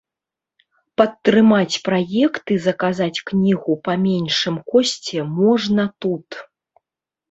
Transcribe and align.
Падтрымаць 1.01 1.75
праект 1.89 2.45
і 2.57 2.59
заказаць 2.67 3.23
кнігу 3.31 3.73
па 3.91 4.01
меншым 4.09 4.55
кошце 4.75 5.31
можна 5.41 5.83
тут. 6.05 6.45